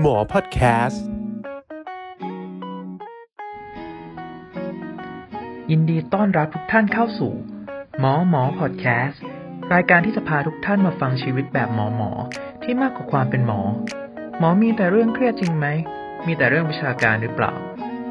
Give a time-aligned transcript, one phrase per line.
[0.00, 1.04] หมอพอดแคสต์
[5.70, 7.32] ยินดีต้อนรับทุกท่านเข้าสู่
[8.00, 9.22] หมอหมอพอดแคสต์
[9.72, 12.10] รายการที่จะพาทุกท่านมาฟังชีวิตแบบหมอหมอ
[12.62, 13.60] ที่มากกว่าความเป็นหมอ
[14.38, 15.66] หมอมีแต่เรื่องเครียดจริงไหม
[16.26, 17.52] มีแต่เรื่องวิชาการหรือเปล่า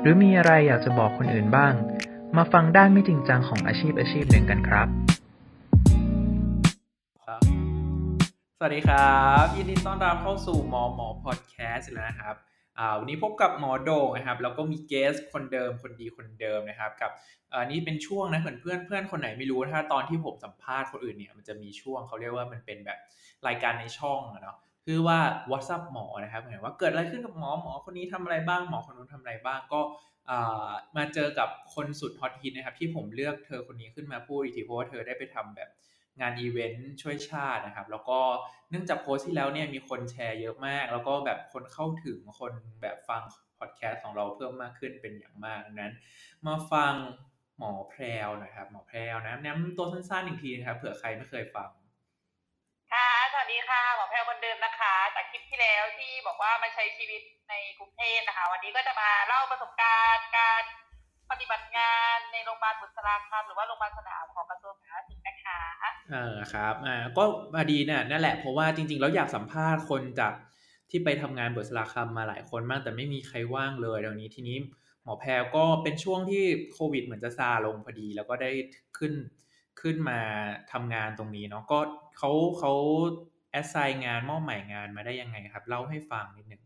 [0.02, 1.73] หรือมีอะไรอยากจะบอกคนอื่นบ้าง
[2.38, 5.00] มาฟังด้านไม่จริงจังของอาชีพอาชีพหนึ่งกันครับ
[8.66, 12.36] วัสดีครับยินดีต้อนรับเข้าสู่หมอหมอพอดแคสต์นะครับ
[12.78, 17.11] อ่าวันนี้พบกับหมอโดงนะครับแล้วก็มีเกสคนเดิมคนดีคนเดิมนะครับกับ
[17.54, 23.00] อ่านี่เป็นช่วงนะเหมือนเพื่อนเพื่อนคนไหนไม่รู้ถ้าตอนที่ผมสัมภาษณ์คนอื่นเนี่ยมันจะมีช่วงเขาเรียกว่ามันเป็นแบบ
[23.47, 25.20] รายการในช่องอะเนาะคือว่า
[25.51, 29.82] WhatsApp หมอนะครับหมายว่าเกิดอะไรขึ้นกับหมอหมอคนนี้ทำอะไรบ้างหมอคนนู้นทำอะไรบ้างก็
[30.29, 35.70] อ่ามาเจอกับคนสุดฮอตฮิตนะครับที่ผมเลือกเธอคนนี้ขึ้นมาพูดอีกทีเพราะว่าเธอได้ไปทำแบบ
[36.20, 38.20] งานอีเวนต์ช่วยชาตินะครับ แล้วก็
[38.70, 43.22] เนื่องจากโพสต์ที่แล้วเนี่ยมีคนแชร์เยอะมาก แล้วก็แบบคนเข้าถึงคนแบบฟัง
[43.59, 45.94] พอดแคสต์ของเราเพิ่มมากขึ้นเป็นอย่างมากดังนั้น
[46.48, 46.94] มาฟัง
[47.58, 51.70] หมอแพรวน่อยครับ หมอแพรวนะแนะนำตัวสั้นๆอีกทีนะครับเผื่อใครไม่เคยฟัง
[52.92, 60.64] ค่ะสวัสดีค่ะหมอแพรวคนเดิมนะคะ จากคลิปที่แล้วที่บอกว่ามาใช้ชีวิตในกรุงเทพนะคะ วันนี้ก็จะมาเล่าประสบการณ์การ
[61.32, 65.60] ปฏิบัติงานในโรงพยาบาลบุษราคำหรือว่าโรงพยาบาลสนามของกระทรวงสาธารณสุขนะคะ
[66.12, 67.23] เออครับอ่าก็
[67.54, 70.34] พอดีเนี่ยนั่นแหละเพราะว่าจริงๆแล้วอยากสัมภาษณ์คนจาก
[70.90, 74.58] ที่ไปทำงานบุษราคำมาหลายคนมาก แต่ไม่มีใครว่างเลยเดี๋ยวนี้ทีนี้
[75.04, 78.52] หมอแพรก็เป็นช่วงที่โควิดเหมือนจะซาลงพอดี แล้วก็ได้
[78.98, 79.14] ขึ้น
[79.82, 80.20] ขึ้นมา
[80.72, 81.80] ทำงานตรงนี้เนาะก็
[82.18, 82.73] เขาเขา
[83.52, 86.62] แอสไซน์งานมอบหมายงานมาได้ยังไงครับ เล่าให้ฟังนิดนึง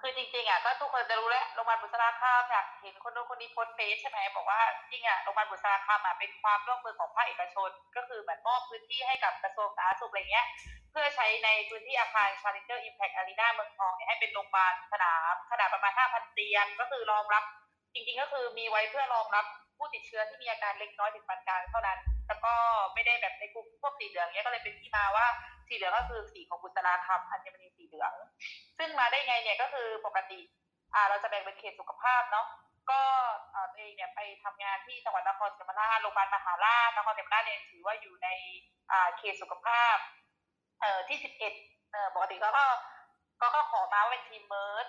[0.00, 10.46] คือจริงๆอะก็ทุกคนจะรู้แล้วโรงพยาบาลบุษราคำอยากเห็นคนนู้นคนนี้โพสต์เฟซใช่ไหมบอกว่าจริงอะโรงพยาบาลบุษราคำอะเป็นความร่วมมือของภาคเอกชน ก็คือเหมือนมอบพื้นที่ให้กับกระทรวงสาธารณสุขอะไรเงี้ย
[10.90, 17.44] เพื่อใช้ในพื้นที่อาคาร Challenger Impact Arena เมืองทองเนี่ยให้เป็นโรงพยาบาลสนามขนาดประมาณ 5,000 เตียง ก็คือรองรับ
[17.94, 19.44] จริง ๆ ก็คือมีไว้เพื่อรองรับ
[19.76, 21.98] ผู้ติดเชื้อที่มีอาการเล็กน้อยถึงปานกลางเท่านั้น
[22.28, 22.54] แล้วก็
[22.94, 25.26] ไม่ได้แบบในกลุ่มพวกสีเหลืองเนี้ยก็เลยเป็นที่มาว่า
[25.68, 28.12] สีเหลืองก็คือสีของบุษราคัมอัญมณีสีเหลือง
[28.78, 30.40] ซึ่งมาได้ไงเนี่ยก็คือปกติ
[30.94, 32.46] อ่าเราจะแบ่งเป็นเขตสุขภาพเนาะ
[32.90, 33.00] ก็
[33.72, 38.28] ตัวเองเนี่ยไปทำงานที่จังหวัดนครศรีธรรมราชโรงพยาบาลมหาราชนครศรีธรรมราชเนี่ยถือว่าอยู่ใน
[38.92, 39.96] อ่าเขตสุขภาพ
[40.80, 41.52] เอ่อที่สิบเอ็ด
[41.92, 42.48] เอ่อปกติก็
[43.40, 44.86] ก็ก็ขอมาว่าเป็นทีม MERT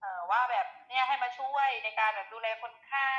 [0.00, 3.14] เอ่อว่าแบบเนี่ยให้มาช่วยในการแบบดูแลคนไข้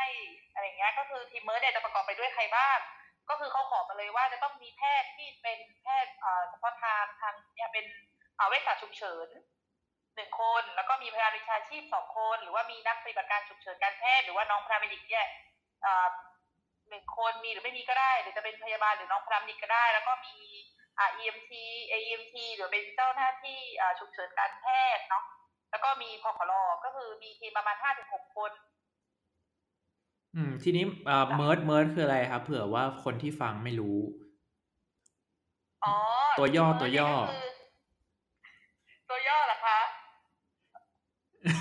[0.54, 2.78] อะไรเงี้ยก็คือทีม MERT เนี่ยจะประกอบไปด้วยใครบ้าง
[3.30, 7.86] ก็คือเขาขอมาเลยว่าจะต้องมีแพทย์ที่เป็นแพทย์เอ่อเฉพาะทางทางเนี่ยเป็น
[8.36, 9.28] เอ่อเวชศาสตร์ฉุกเฉิน
[10.16, 15.28] หนึ่งคน แล้วก็มีพยาบาลวิชาชีพสองคน หรือว่ามีนักปฏิบัติการฉุกเฉินการแพทย์หรือว่าน้องพราเมดิกเนี่ย
[15.86, 16.08] อ่อ
[16.90, 20.36] หนึ่งคนมีหรือไม่มีก็ได้ หรือจะเป็นพยาบาลหรือน้องพราเมดิกก็ได้ แล้วก็มี
[21.00, 21.52] อ่า EMT
[21.92, 24.66] AEMT หรือเป็นเจ้าหน้าที่อ่าฉุกเฉินการแพ
[24.98, 25.24] ทย์เนาะ
[25.72, 28.52] แล้วก็มีพขลก็คือมีทีมประมาณห้าถึงหกคน
[30.36, 34.00] อืม ทีนี้อ่า MERT MERT คืออะไรครับเผื่อว่าคนที่ฟังไม่รู้
[35.86, 35.96] อ๋อ
[36.38, 39.80] ตัวย่อตัวย่อ MERT เนี่ยก็คือตัวย่อเหรอคะ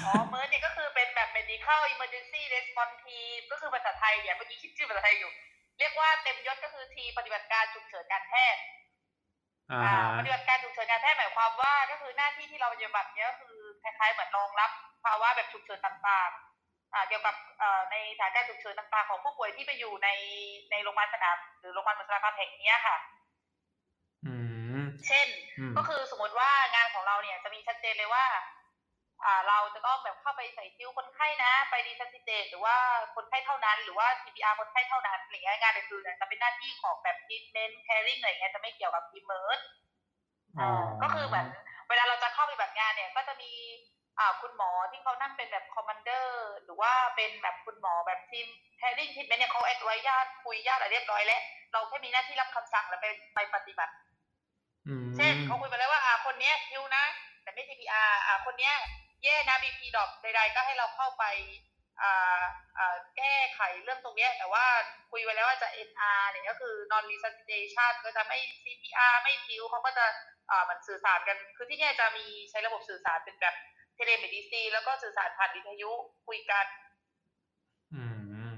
[0.06, 5.32] อ๋อ MERT เนี่ยก็คือเป็นแบบ medical emergency response team ก็คือภาษาไทยเนี่ยเมื่อกี้คิดชื่อภาษาไทยอยู่
[5.78, 8.62] เรียกว่าเต็มยศก็คือทีมปฏิบัติการฉุกเฉินการแพทย์
[9.72, 14.70] อ่าอ่าฮะปฏิบัติการฉุกเฉินการแพทย์หมายความว่าก็คือหน้าที่ที่เราปฏิบัติเนี่ยก็คือคล้ายๆเหมือนรองรับ
[15.04, 16.51] ภาวะแบบฉุกเฉินต่างๆอ่า
[17.08, 20.08] เกี่ยวกับเอ่อในสถานการณ์ฉุกเฉินต่างๆของผู้ป่วยที่ไปอยู่ใน
[20.70, 22.96] ในโรงพยาบาลสนามหรือโรงพยาบาลบุษราคัมแห่งเนี้ยค่ะ
[24.24, 24.34] อื
[24.78, 28.24] มเช่นอืมก็คือสมมติว่างานของเราเนี่ยจะมีชัดเจนเลยว่า
[29.24, 32.76] อ่าเราจะต้องแบบเข้าไปใส่ซิ้วคนไข้นะ ไป resuscitate หรือว่า
[33.14, 39.60] คนไข้เท่านั้น หรือว่า CPR คนไข้เท่านั้นอะไรเงี้ยงานอื่นๆเนี่ยจะเป็นหน้าที่ของแบบ treatment caring อะไรเงี้ยจะไม่เกี่ยวกับทีม MERT
[40.60, 40.68] อ๋อ
[41.02, 41.46] ก็คือเหมือน
[41.88, 44.01] เวลาเราจะเข้าไปแบบงานเนี่ย ก็จะมีอ่า
[44.40, 48.46] คุณหมอที่เขานั่งเป็นแบบ commander หรือว่าเป็นแบบคุณหมอแบบทีม
[48.78, 51.42] caring team เนี่ยเขาแอดไว้ญาติคุยญาติอะไรเรียบร้อยแล้ว
[51.72, 53.92] เราแค่มีหน้าที่รับคำสั่งแล้วไปไปปฏิบัติ
[54.88, 57.04] อืมเช่นเขาคุยไปแล้วว่าอ่าคนเนี้ยคิวนะ
[57.42, 58.74] แต่ไม่ CPR อ่าคนเนี้ย
[59.22, 61.24] แย่นะ BP drop ใด ๆ ก็ให้เราเข้าไป
[62.02, 62.42] อ่า
[62.78, 64.64] อ่าแก้ไขเรื่องตรงเนี้ย แต่ว่า
[65.10, 70.06] คุยไปแล้วว่าจะ NR เนี่ยก็คือ non resuscitation ก็จะไม่ CPR ไม่พิวเขาก็จะ
[70.50, 73.54] อ่ามันสื่อสารกัน คือที่เนี่ยจะมีใช้ระบบสื่อสารเป็นแบบ
[74.02, 75.90] telemedicine แล้วก็สื่อสารผ่านวิทยุ
[76.26, 76.66] คุยกัน
[77.94, 78.02] อื
[78.46, 78.50] ม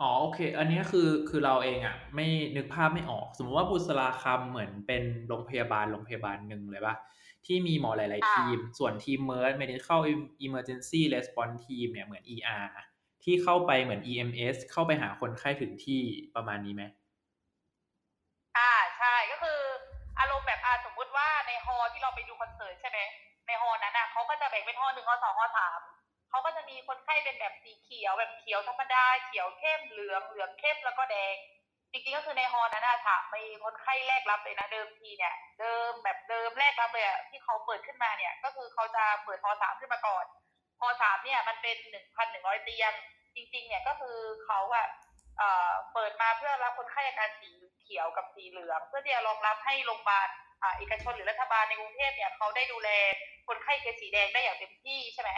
[0.00, 2.26] อ๋อโอเค อันนี้คือคือเราเองอะ ไม่
[2.56, 6.94] นึกภาพไม่ออก สมมติว่าบุษราคัมเหมือนเป็นโรงพยาบาลโรงพยาบาลหนึ่งเลยปะ
[7.46, 10.00] ที่มีหมอหลายๆอ่าทีม ส่วนทีม MERT medical
[10.46, 12.66] emergency response team เนี่ยเหมือน ER
[13.24, 16.00] ที่เข้าไปเหมือน EMS เข้าไปหาคนไข้ถึงที่
[16.34, 16.82] ประมาณนี้ไหม
[18.56, 19.60] อ่าใช่ก็คือ
[20.18, 22.98] อารมณ์แบบอ่าสมมุติว่าในฮอลล์ที่เราไปดูคอนเสิร์ตใช่ไหม
[23.30, 23.31] ฮอ
[23.84, 25.80] นั้นอะเขาก็จะแบ่งเป็นฮอหนึ่งฮอสองฮอสาม
[26.30, 31.36] เขาก็จะมีคนไข้เป็นแบบสีเขียวแบบเขียวธรรมดาเขียวเข้มเหลืองเหลืองเข้มแล้วก็แดง
[31.92, 40.24] จริงๆก็คือในฮอนั้นอะค่ะมีคนไข้แรกรับเลยนะเดิมทีเนี่ย เดิมแบบเดิมแรกรับเลยอะที่เขาเปิดขึ้นมาเนี่ย ก็คือเขาจะเปิดฮอสามขึ้นมาก่อน
[40.80, 42.92] ฮอสามเนี่ยมันเป็นหนึ่งพันหนึ่งร้อยเตียง
[43.34, 44.86] จริง ๆ เนี่ยก็คือเขาอะ
[45.38, 47.50] เอ่อเปิดมาเพื่อรับคนไข้อาการสี
[47.80, 50.28] เขียวกับสีเหลือง เพื่อที่จะรองรับให้โรงพยาบาล
[50.78, 52.88] เอกชนหรือรัฐบาลในกรุงเทพเนี่ยเขาได้ดูแล
[53.48, 55.30] คนไข้เคสสีแดงได้อย่างเต็มที่ใช่ไหม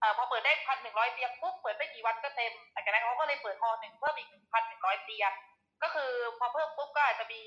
[0.00, 5.32] เออพอเปิดได้พันหนึ่งร้อยเตียงปุ๊บเปิดไม่กี่วันก็เต็มหลังจากนั้นเขาก็เลยเปิดฮอหนึ่งเพิ่มอีกหนึ่งพันหนึ่งร้อยเตียง
[5.82, 7.40] ก็คือพอเพิ่มปุ๊บก็อาจจะมี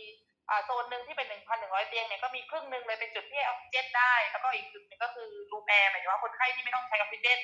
[0.65, 7.38] โซนหนึ่งที่เป็นหนึ่งพันหนึ่งร้อยเตียงเนี่ยก็มีครึ่งหนึ่งเลยเป็นจุดที่ออกซิเจนได้ แล้วก็อีกจุดหนึ่งก็คือรูมแอร์หมายถึงว่าคนไข้ที่ไม่ต้องใช้ออกซิเจน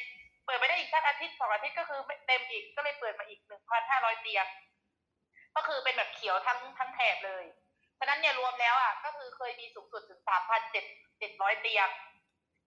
[0.46, 4.46] เปิดไปได้อีกสักอาทิตย์สองอาทิตย์ก็คือเต็มอีกก็เลยเปิดมาอีกหนึ่งพันห้าร้อยเตียง
[5.56, 7.44] ก็คือเป็นแบบเขียวทั้งทั้งแถบเลย
[8.04, 10.86] ฉะนั้นเนี่ยรวมแล้วอะก็คือเคยมีสูงสุดถึงสามพันเจ็ด
[11.20, 11.90] เจ็ดร้อยเตียง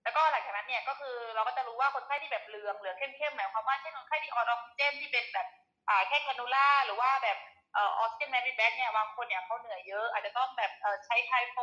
[0.02, 5.46] แล้วก็หลังจากนั้นเนี่ยก็คือเราก็จะรู้ว่าคนไข้ที่แบบเหลืองเหลืองเข้มๆหมายความว่าเช่นคนไข้ที่ on ออกซิเจนที่เป็นแบบ
[5.88, 7.38] อ่าแค่ cannula หรือว่าแบบ
[7.74, 11.56] เออออกซิเจน mask with bag เนี่ยบางคนเนี่ยเขาเหนื่อยเยอะอาจจะต้องแบบเออใช้ high flow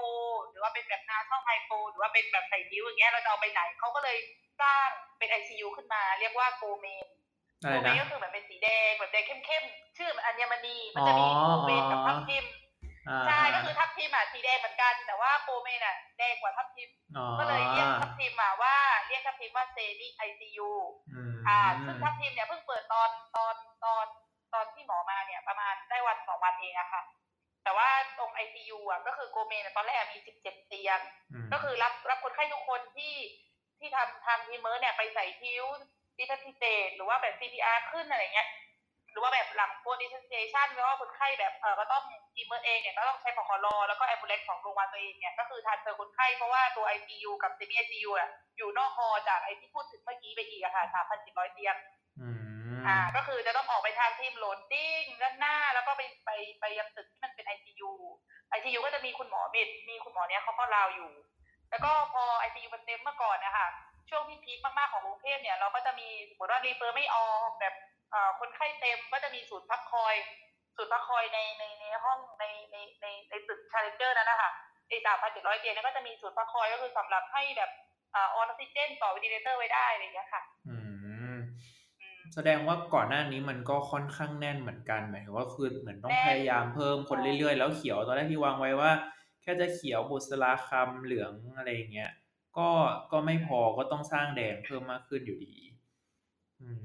[0.50, 4.18] หรือว่าเป็นแบบ nasal high flow หรือว่าเป็นแบบใส่นิ้วอย่างเงี้ยเราจะเอาไปไหนเขาก็เลย
[4.62, 4.88] สร้าง
[5.18, 7.06] เป็น ICU ขึ้นมา เรียกว่าโกเมน
[7.64, 12.62] อะโกไรเมนะนก็คือเหมือนเป็นสีแดงแบบแดงเข้มๆชื่อมันอัญมณีมันจะมีโกเมนกับทับทิมอ่า
[13.27, 18.75] ใช่ก็คือทับทิมอะสีแดงเหมือนกัน แต่ว่าโกเมนอะแดงกว่าทับทิมอ๋อก็เลยเรียกทับทิมอะว่า
[19.07, 20.71] เรียกทับทิมว่า semi ICU
[21.13, 23.55] อืมอ่าซึ่งทับทิมเนี่ยเพิ่งเปิดตอนตอน
[23.85, 24.05] ตอน
[24.53, 27.01] ตอนที่หมอมาเนี่ยประมาณได้วันสองวันเองอะค่ะ
[27.63, 31.00] แต่ว่าตรงไอซียูอะก็คือโกเมนอะตอนแรกอะมีสิบเจ็ดเตียง
[31.45, 33.15] มก็คือรับรับคนไข้ทุกคนที่
[33.79, 35.65] ที่ทำทำทีมเมอร์เนี่ยไปใส่ทิว
[36.17, 38.47] ดิทัติเตตหรือว่าแบบ CPR ขึ้นอะไรเงี้ย
[39.13, 50.83] หรือว่าแบบหลังโพดิเซชันแล้วก็คนไข้แบบเออก็ต้องทีมเมอร์เองเนี่ยก็ต้องใช้พอคอรอแล้วก็แอมบูเลนของโรงพยาบาลตัวเองเนี่ยก็คือทานเจอคนไข้เพราะว่าตัว ICU กับ semi ICU อะอยู่นอกฮอจากไอที่พูดถึงเมื่อกี้ไปอีกอะค่ะ
[51.19, 51.75] 3,700เตียง
[52.19, 52.27] อื
[52.80, 57.92] มอ่า ก็คือจะต้องออกไปทางทีมโหลดดิ้งด้านหน้าแล้วก็ไปไปไปยังตึกที่มันเป็น ICU
[58.57, 61.12] ICU ก็จะมีคุณหมอ med มีคุณหมอเนี้ยเขาก็ราวอยู่
[61.69, 63.68] แล้วก็พอ ICU มันเต็มเมื่อก่อนนะคะ
[64.10, 67.93] ช่วงที่ peak มากๆของกรุงเทพเนี่ยเราก็จะมีสมมติว่า refer ไม่ออกแบบเอ่อ
[68.39, 70.15] คนไข้เต็มก็จะมีศูนย์พักคอย
[70.75, 74.51] ศูนย์พักคอยในในในห้องในในในในตึก Challenger นั้นนะคะ
[74.88, 77.71] ไอ้สามพันเจ็ดร้อยเตียงเนี่ยก็จะมีศูนย์พักคอยก็คือสำหรับให้แบบ
[78.12, 80.77] เออออกซิเจนต่อ ventilator ไว้ได้อะไรอย่างเงี้ยค่ะอื
[81.33, 81.38] ม
[82.01, 88.92] อืม แสดงว่าก่อนหน้านี้มันก็ค่อนข้างแน่นเหมือนกันหมายถึงว่าคือเหมือนต้องแน่นพยายามเพิ่มคนเรื่อยๆ แล้วเขียวตอนแรกที่วางไว้ว่า
[89.42, 92.12] แค่จะเขียวบุษราคัมเหลืองอะไรอย่างเงี้ย
[92.57, 92.69] ก็
[93.12, 95.73] ก็ไม่พอก็ต้องสร้างแดงเพิ่มมากขึ้นอยู่ดีอืม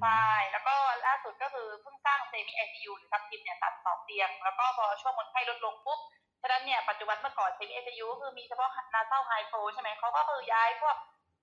[0.00, 0.74] ใช่ แล้วก็
[1.06, 5.98] ล่าสุดก็คือเพิ่งสร้าง semi ICU หรือทับทิมเนี่ยตัดสองเตียง แล้วก็พอช่วงคนไข้ลดลงปุ๊บ
[6.42, 10.96] ฉะนั้นเนี่ยปัจจุบันเมื่อก่อน semi ICU ก็คือมีเฉพาะ nasal high flow ใช่ไหมเขาก็คือย้ายพวก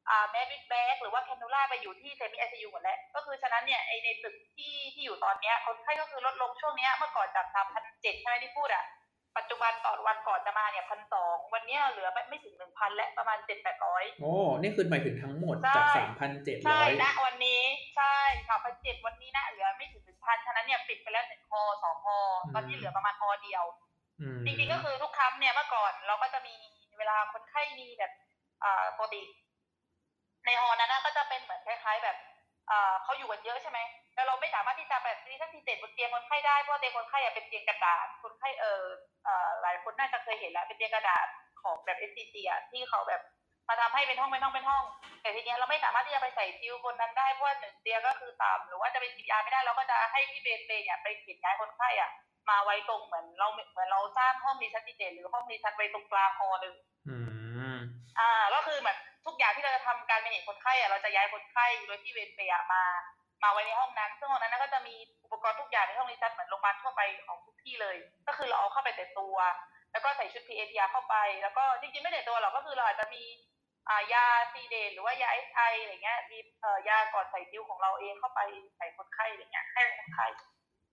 [0.10, 8.84] อ่าแมสบิ๊กแบกหรือว่าแคนูล่าไปอยู่ที่เซมิไอซียูหมดแล้ว ก็คือฉะนั้นเนี่ยไอในตึกที่ที่อยู่ตอนเนี้ยคนไข้ก็คือลดลงช่วงเนี้ยเมื่อก่อนจากสามพันเจ็ดใช่ไหมที่พูดอะ
[9.38, 17.62] ปัจจุบันต่อวันก่อนจะมาเนี่ยพันสองวันเนี้ยเหลือไม่ไม่ถึงหนึ่งพันและประมาณเจ็ดแปดร้อยโอ้นี่คือหมายถึงทั้งหมดใช่จากสามพันเจ็ดใช่ร้อยณวันนี้
[17.98, 18.16] ใช่
[18.50, 22.18] สามพันเจ็ดวันนี้นะเหลือไม่ถึงหนึ่งพันฉะนั้นเนี่ยปิดไปแล้วหนึ่งคอสองคอ
[22.54, 23.64] ตอนนี้เหลือประมาณคอเดียว
[24.46, 26.56] จริงๆก็คือทุกครั้งเนี่ยเมื่อก่อนเราก็จะมี
[26.98, 28.12] เวลาคนไข้มีแบบ
[28.64, 29.22] อ่าปกติ
[30.46, 32.35] ในฮอนั้นนะก็จะเป็นเหมือนคล้ายๆแบบอ่า
[33.04, 33.80] เขาอยู่กันเยอะใช่ไหม
[34.16, 38.84] แต่เราไม่สามารถที่จะแบบมีทักทีเจ็ดบนเตียงคนไข้ได้เพราะเตียงคนไข้อะเป็นเตียงกระดาษคนไข้เออ
[39.26, 41.28] เอ่อหลายคนน่าจะเคยเห็นแล้วเป็นเตียงกระดาษ
[41.62, 43.22] ของแบบ s c c อะที่เขาแบบ
[43.70, 44.84] มาทำให้เป็นห้องเป็นห้องเป็นห้อง
[45.22, 52.12] แต่ทีเนี้ยเราไม่สามารถที่จะไปใส่ซิลบนนั้นได้เพราะว่าหนึ่งเตียงก็คือต่ำหรือว่าจะเป็น CPR ไม่ได้เราก็จะให้พี่เบนเบนเนี่ยไปเขียนย้ายคนไข้อะ
[52.50, 56.76] มาไว้ตรงเหมือนเราเหมือนเราสร้างห้อง resuscitate หรือห้อง resus ไว้ตรงกลางฮอเลย
[57.08, 57.18] อื
[57.74, 57.76] ม
[58.20, 62.84] อ่า ก็คือเหมือน ทุกอย่างที่เราจะทำการ manage คนไข้อะเราจะย้ายคนไข้โดยที่เวรเปลมา
[63.44, 67.96] มาไว้ในห้องนั้น ซึ่งห้องนั้นก็จะมีอุปกรณ์ทุกอย่างในห้อง resus เหมือนโรงพยาบาลทั่วไปของทุกที่เลย
[68.28, 69.38] ก็คือเราเอาเข้าไปแต่ตัว
[69.92, 73.24] แล้วก็ใส่ชุด PAPR เข้าไป แล้วก็จริงๆไม่แต่ตัวหรอกก็คือเราอาจจะมี
[74.14, 76.38] ยา sedate หรือว่ายา RSI อะไรเงี้ยมี
[76.90, 78.40] ยาก่อนใส่ซิวของเราเองเข้าไป
[78.78, 80.28] ใส่คนไข้อะไรเงี้ยให้คนไข้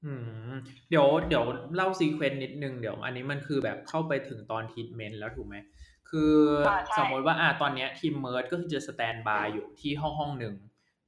[0.05, 0.13] อื
[0.51, 0.55] ม
[0.91, 5.57] เดี๋ยวเดี๋ยวเล่า sequence นิดนึงเดี๋ยวอันนี้มันคือแบบเข้าไปถึงตอนทีทเมนต์แล้วถูกไหม
[6.13, 10.55] คืออาใช่สมมติว่าอ่าตอนเนี้ยทีม MERT ก็คือจะ standby อยู่ที่ห้องห้องหนึ่ง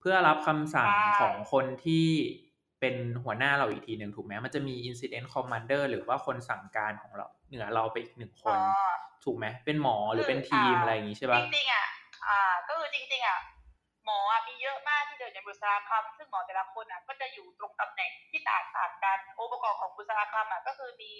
[0.00, 2.06] เพื่อรับคำสั่งใช่ของคนที่
[2.80, 2.94] เป็น
[3.24, 8.60] หัวหน้าเราอีกทีหนึ่งถูกไหมมันจะมี Incident Commander หรือว่าคนสั่งการของเราเหนือเราไปอีกหนึ่งคนอ๋อ
[9.24, 11.86] ถูกไหมเป็นหมอหรือเป็นคือทีมอ่าอะไรอย่างงี้ใช่จปะริงๆอะ
[12.26, 13.40] อ่าก็คือจริง ๆอะ
[14.04, 21.12] หมออะมีเยอะมากที่เดินในบุษราคัมซึ่งหมอแต่ละคนอะก็จะอยู่ตรงตำแหน่งที่ต่างต่างกันองค์ประกอบของบุษราคัมอะก็คือมี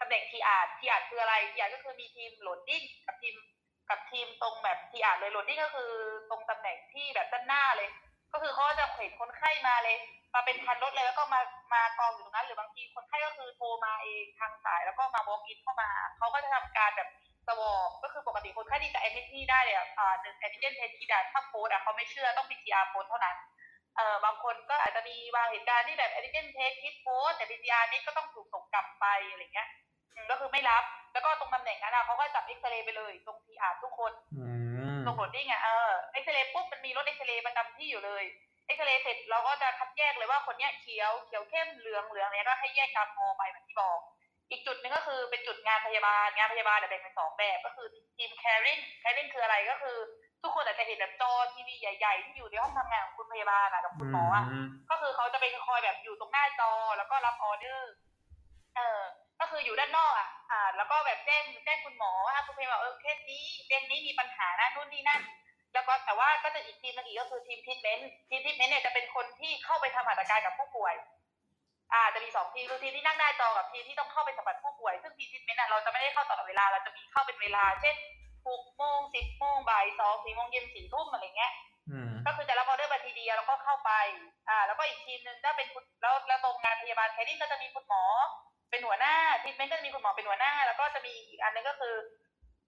[0.00, 3.34] ตำแหน่ง TR TR คืออะไร TR ก็คือมีทีม loading กับทีม
[3.90, 5.90] กับทีมตรงแบบ TR เลย load นี่ก็คือ
[6.30, 7.88] ตรงตำแหน่งที่แบบด้านหน้าเลย
[8.32, 9.96] ก็คือเขาจะเห็นคนไข้มาเลย
[10.34, 11.40] มาเป็นพันรถเลยแล้วก็มา
[11.74, 17.08] มากองอยู่ตรงนั้น หรือบางทีคนไข้ก็คือโทรมาเองทางสายแล้วก็มา walk in เข้ามาเขาก็จะทำการแบบ
[17.46, 23.36] swab ก็คือปกติคนไข้ที่จะแอนติที่ได้เนี่ยอ่าหนึ่ง antigen test kit ได้ถ้า pos อะเขาไม่เชื่อต้อง PCR โพสเท่านั้น
[23.96, 29.68] เอ่อบางคนก็อาจจะมีบางเหตุการณ์ที่แบบ antigen test kit pos แต่ PCR นี่ก็ต้องถูกส่งกลับไปอะไรเงี้ย
[30.30, 34.12] ก็คือไม่รับ แล้วก็ตรงตำแหน่งนั้นเขาก็จับเอ็กซเรย์ไปเลย ตรง PR ทุกคน
[35.06, 38.24] ตรง loading อะเออเอ็กซเรย์ปุ๊บมันมีรถเอ็กซเรย์ประจำที่อยู่เลย
[38.66, 43.98] เอ็กซเรย์เสร็จเราก็จะคัดแยกเลยว่าคนเนี้ยเขียวเขียวเข้มเหลืองเหลืองเนี้ยก็ให้แยกตามมอไปเหมือนที่บอก
[44.50, 49.96] อีกจุดหนึ่งก็คือเป็นจุดงานพยาบาลงานพยาบาลแบ่งเป็นสองแบบก็คือทีม caring caring คืออะไรก็คือ
[50.42, 54.44] ทุกคนอาจจะเห็นแบบจอทีวีใหญ่ ๆ ที่อยู่ในห้องทำงานของคุณพยาบาลอะกับคุณหมออะ
[54.90, 57.92] ก็คือเขาจะเป็นคอยแบบอยู่ตรงหน้าจอแล้วก็รับออเดอร์
[58.76, 59.02] เออ
[59.40, 65.22] ก็คืออยู่ด้านนอกอะอ่า แล้วก็แบบแจ้งแจ้งคุณหมอว่าคุณพยาบาลเออเคสนี้เรื่องนี้มีปัญหานะนู่นนี่นั่น
[65.74, 70.94] แล้วก็แต่ว่าก็จะอีกทีนึงอีกก็คือทีมทิทเมนต์ทีมทิทเมนต์เนี่ยจะเป็นคนที่เข้าไปทำหัตถการกับผู้ป่วย
[71.92, 77.96] อ่า จะมีสองทีมคือทีมที่นั่งหน้าจอกับทีมที่ต้องเข้าไปสัมผัสผู้ป่วย ซึ่งทีมทิทเมนต์อะเราจะไม่ได้เข้าตลอดเวลาเราจะมีเข้าเป็นเวลา เช่น
[78.48, 81.52] หกโมงสิบโมงบ่ายสองสี่โมงเย็นสี่ทุ่มอะไรเงี้ย
[82.26, 83.90] ก็คือจะรับออเดอร์บันทีเดียวแล้วก็เข้าไป
[84.48, 88.04] อ่า แล้วก็อีกทีมหนึ่งถ้าเป็นคุณแล้วแล้วตรงงานพยาบาล caring ก็จะมีคุณหมอ
[88.70, 91.94] เป็นหัวหน้าทีมเมนก็จะมีคุณหมอเป็นหัวหน้า แล้วก็จะมีอีกอันนึงก็คือ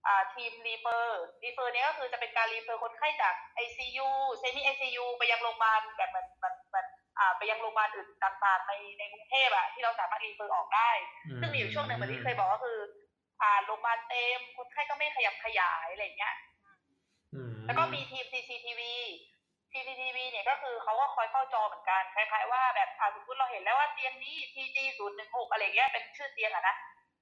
[0.07, 6.87] อ่าทีม refer refer นี้ก็คือจะเป็นการ refer คนไข้จาก ICU semi ICU ไปยังโรงพยาบาลแบบแบบแบบแบบ
[7.19, 10.91] อ่าไปยังโรงพยาบาลอื่นต่างๆในในกรุงเทพอะที่เราสามารถ refer ออกได้
[11.41, 12.79] ซึ่งมีอยู่ช่วงหนึ่งเหมือนที่เคยบอกก็คือ
[13.43, 16.35] อ่าโรงพยาบาลเต็มคนไข้ก็ไม่ขยับขยายอะไรเงี้ย
[17.67, 18.83] แล้วก็มีทีม CCTV
[19.73, 26.77] CCTV เนี่ยก็คือเขาก็คอยเฝ้าจอเหมือนกันคล้ายๆว่าแบบอ่าสมมติเราเห็นแล้วว่าเตียงนี้ TG ศูนย์หนึ่งหกอะไรเงี้ยเป็นชื่อเตียงอะนะ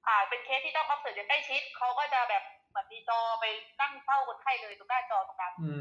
[0.07, 3.45] อ่าเป็นเคสที่ต้อง observe อย่างใกล้ชิดเขาก็จะแบบเหมือนมีจอไป
[3.81, 5.75] นั่งเฝ้าคนไข้เลยตรงหน้าจอตรงนั้นอื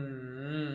[0.66, 0.70] ม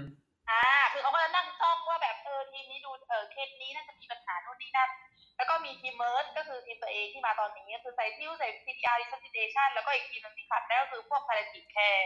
[0.51, 4.91] อ่า คือเขาก็จะนั่งจ้องว่าแบบเออทีมนี้ดูเออเคสนี้น่าจะมีปัญหาโน่นนี่นั่น
[5.37, 12.05] แล้วก็มีทีม MERT ก็คือทีมตัวเองที่มาตอนนี้ก็คือใส่ซิวใส่ CPR resuscitation แล้วก็อีกทีมนึงที่ขาดได้ก็คือพวก palliative care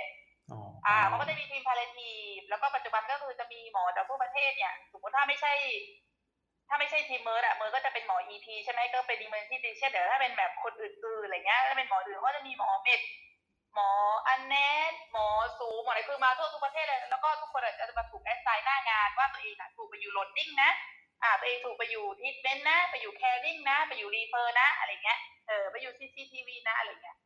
[0.87, 5.53] อ่าเขาก็จะมีทีม palliative แล้วก็ปัจจุบันก็คือจะมีหมอจากทั่วประเทศเนี่ย สมมติถ้าไม่ใช่
[6.69, 13.01] ถ้าไม่ใช่ทีม MERT อะ MERT ก็จะเป็นหมอ EP ใช่ไหมก็เป็น emergency เช่นเดี๋ยวถ้าเป็นแบบคนอื่นๆอะไรเงี้ยถ้าเป็นหมออื่นก็จะมีหมอ med
[13.75, 13.91] หมอ
[14.29, 15.27] anes หมอ
[15.59, 20.71] สูหมออะไรคือมาทั่วทุกประเทศเลยแล้วก็ทุกคนจะมาถูก assign หน้างานว่าตัวเองอะถูกไปอยู่ loading นะ
[21.23, 27.17] อ่าตัวเองถูกไปอยู่ทิทเมนต์นะ ไปอยู่ caring นะ ไปอยู่ refer นะ อะไรเงี้ยเออไปอยู่ CCTV นะอะไรเงี้ย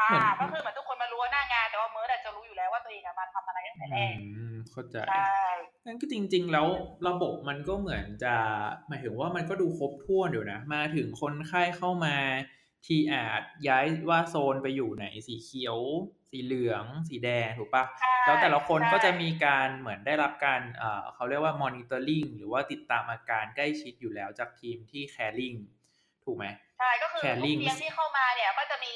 [0.00, 5.44] อืมอ่า ก็คือเหมือนทุกคนมารู้ว่าหน้างาน แต่ว่า MERT จะรู้อยู่แล้วว่าตัวเองมาทำอะไรตั้งแต่แรกอืมเข้าใจใช่
[5.86, 6.66] นั่นก็จริง ๆ แล้ว
[7.08, 8.34] ระบบมันก็เหมือนจะ
[8.88, 12.16] หมายถึงว่ามันก็ดูครบถ้วนอยู่นะ มาถึงคนไข้เข้ามา
[12.86, 15.78] ทีอาจย้ายว่าโซนไปอยู่ไหนสีเขียว
[16.30, 17.84] สีเหลือง สีแดงถูกปะ
[18.26, 25.54] แล้วแต่ละคนก็จะมีการเหมือนได้รับการเอ่อเขาเรียกว่า monitoring หรือว่าติดตามอาการใกล้ชิดอยู่แล้วจากทีมที่ caring
[26.26, 26.46] ถูกไหม
[26.78, 28.94] ใช่ก็คือทุก Caring เตียงที่เข้ามาเนี่ยก็จะมี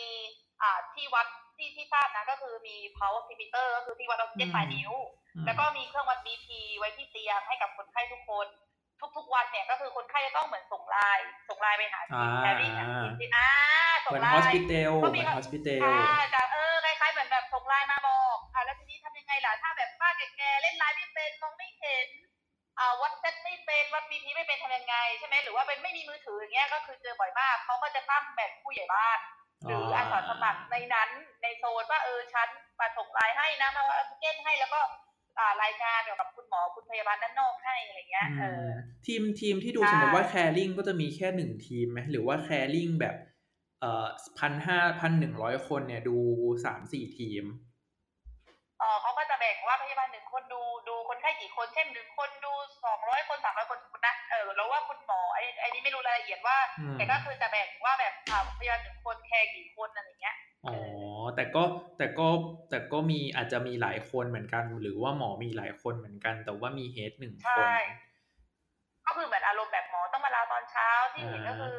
[0.62, 4.92] อ่าที่วัดที่ที่ทราบนะก็คือมี pulse oximeter ก็คือที่วัดออกซิเจนปลายนิ้ว
[5.46, 8.46] แล้วก็มีเครื่องวัด BP ไว้ที่เตียงให้กับคนไข้ทุกคน
[9.16, 13.50] ทุกๆวันเนี่ยก็คือคนไข้จะต้องเหมือนส่งไลน์ส่งไลน์ไปหาทีมอ่าแคริ่งอะทีมที่อ่า
[14.04, 22.06] ส่เหงมือนไลฮอสน์พิเทลก็เหมีมือนฮอสพิเทลอ่าจะเออคล้ายๆเหมือนแบบส่งไลน์มาบอกอ่าแล้วทีนี้ทำยังไงล่ะถ้าแบบป้าแก่ๆเล่นไลน์ไม่เป็นมองไม่เห็น
[22.78, 29.18] อ่าวัดเซตไม่เป็นวัดบีพีไม่เป็นทำยังไง ใช่ไหมหรือว่าเป็นไม่มีมือถืออย่างเงี้ยก็คือเจอบ่อยมากเขาก็จะตั้งแบบผู้ใหญ่บ้าน
[29.66, 31.10] หรืออาสาสมัครในนั้น
[31.42, 32.48] ในโซนว่าเออฉัน
[32.80, 34.80] มาส่งไลน์ให้นะมาออกซิเจนให้แล้วก็
[35.38, 38.68] อ่ารายงานเกี่ยวกับคุณหมอคุณพยาบาลด้านนอกให้อะไรเงี้ยเออ
[39.06, 43.16] ทีมทีมที่ดูใช่สมมติว่าแคริงก็จะมีแค่หนึ่งทีมไหมหรือว่าแคริงแบบ
[43.80, 44.06] เอ่อ
[44.38, 46.16] พันห้าพันหนึ่งร้อยคนเนี่ยดู
[46.64, 47.44] สามสี่ทีม
[49.06, 52.52] เออเขาก็จะแบ่งว่าพยาบาลหนึ่งคนดูดูคนไข้กี่คนเช่นหนึ่งคนดู
[52.84, 60.36] สองร้อยคนสามร้อยคนสมมตินะเออแล้วว่าคุณหมอไอ้ไอ้นี่ไม่รู้รายละเอียดว่าอืมแต่ก็คือจะแบ่งว่าแบบอ่าพยาบาลหนึ่งคนแคร์กี่คนอะไรเงี้ย
[60.66, 60.76] อ๋อ
[61.36, 61.62] แต่ก็
[61.98, 62.26] แต่ก็
[62.70, 67.76] แต่ก็มีอาจจะมีหลายคนเหมือนกัน หรือว่าหมอมีหลายคนเหมือนกัน แต่ว่ามีเฮดหนึ่งคนใช่
[69.06, 71.76] ก็คือเหมือนอารมณ์แบบหมอต้องมาลาตอนเช้าที่เห็นก็คือ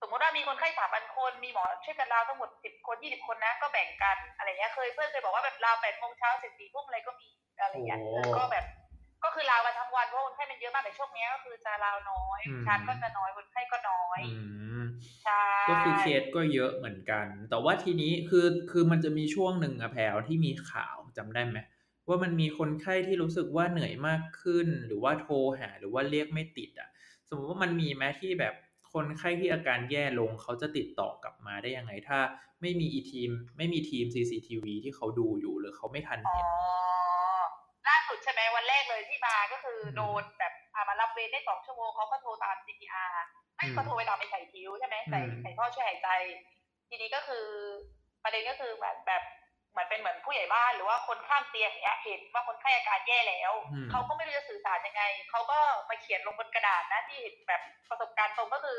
[0.00, 7.28] สมมติว่ามีคนไข้สามพันคนมีหมอช่วยกันลาทั้งหมดสิบคนยี่สิบคนนะ ก็แบ่งกันอะไรเงี้ยเคยเพื่อนเคยบอกว่าแบบลาแปดโมงเช้าเสร็จสี่ทุ่มอะไรก็มี
[7.60, 8.64] อะไรเงี้ยโอ้เออก็แบบ
[9.24, 14.32] ก็คือลาวันทั้งวันเพราะคนไข้มันเยอะมากแต่ช่วงเนี้ยก็คือจะลาน้อยอืมชาร์จก็จะน้อยคนไข้ก็น้อยอื
[14.82, 14.84] ม
[15.22, 21.58] ใช่ก็คือเคสก็เยอะเหมือนกัน แต่ว่าทีนี้คือคือมันจะมีช่วงหนึ่งอะแพลวที่มีข่าวจำได้ไหม
[22.08, 26.88] ว่ามันมีคนไข้ที่รู้สึกว่าเหนื่อยมากขึ้น หรือว่าโทรหาหรือว่าเรียกไม่ติดอะ
[27.28, 28.54] สมมติว่ามันมีไหมที่แบบ
[28.96, 32.18] คนไข้ที่อาการแย่ลงเขาจะติดต่อกลับมาได้ยังไง ถ้า
[32.62, 36.46] ไม่มีอีทีม ไม่มีทีม CCTV ที่เขาดูอยู่หรือเขาไม่ทันอ๋อเห็น
[37.88, 43.12] ล่าสุดใช่ไหมวันแรกเลยที่มาก็คืออมโดนแบบอ่ามารับเวรได้สองชั่วโมงเขาก็โทรตาม CPR
[43.56, 46.08] ไม่อืมก็โทรไปตามไปใส่คิ้วใช่ไหมใส่อืมใส่ท่อช่วยหายใจ
[46.88, 47.46] ทีนี้ก็คือ
[48.24, 49.22] ประเด็นก็คือแบบแบบ
[49.76, 58.78] เหมือนเป็นเหมือนผู้ใหญ่บ้านหรือว่าคนข้างเตียงอย่างเงี้ยเห็นว่าคนไข้อาการแย่แล้วอืมเขาก็ไม่รู้จะสื่อสารยังไงเขาก็มาเขียนลงบนกระดาษนะที่เห็นแบบประสบการณ์ตรงก็คือ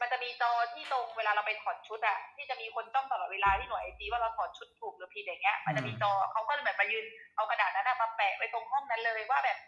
[0.00, 7.04] มันจะมีจอที่ตรงเวลาเราไปถอดชุดอะที่จะมีคนจ้องตลอดเวลาที่หน่วยไอจีว่าเราถอดชุดถูกหรือผิดอย่างเงี้ย มันจะมีจอเขาก็เลยแบบมายืน
[7.36, 9.58] เอากระดาษนั้นอะมาแปะไว้ตรงห้องนั้นเลยว่าแบบ